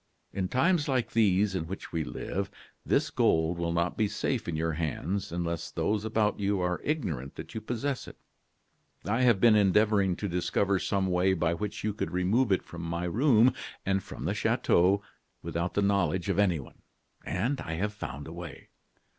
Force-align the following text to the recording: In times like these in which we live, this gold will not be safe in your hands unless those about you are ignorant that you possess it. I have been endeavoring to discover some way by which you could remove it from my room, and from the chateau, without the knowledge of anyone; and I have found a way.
In 0.33 0.47
times 0.47 0.87
like 0.87 1.11
these 1.11 1.53
in 1.53 1.67
which 1.67 1.91
we 1.91 2.03
live, 2.03 2.49
this 2.83 3.11
gold 3.11 3.59
will 3.59 3.71
not 3.71 3.95
be 3.97 4.07
safe 4.07 4.47
in 4.47 4.55
your 4.55 4.71
hands 4.71 5.31
unless 5.31 5.69
those 5.69 6.03
about 6.03 6.39
you 6.39 6.59
are 6.59 6.81
ignorant 6.83 7.35
that 7.35 7.53
you 7.53 7.61
possess 7.61 8.07
it. 8.07 8.17
I 9.05 9.21
have 9.21 9.39
been 9.39 9.55
endeavoring 9.55 10.15
to 10.15 10.27
discover 10.27 10.79
some 10.79 11.05
way 11.05 11.33
by 11.35 11.53
which 11.53 11.83
you 11.83 11.93
could 11.93 12.09
remove 12.13 12.51
it 12.51 12.63
from 12.63 12.81
my 12.81 13.03
room, 13.03 13.53
and 13.85 14.01
from 14.01 14.25
the 14.25 14.33
chateau, 14.33 15.03
without 15.43 15.75
the 15.75 15.83
knowledge 15.83 16.29
of 16.29 16.39
anyone; 16.39 16.81
and 17.23 17.61
I 17.61 17.73
have 17.75 17.93
found 17.93 18.27
a 18.27 18.33
way. 18.33 18.69